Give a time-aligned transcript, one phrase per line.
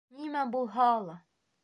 [0.19, 1.19] Нимә булһа ла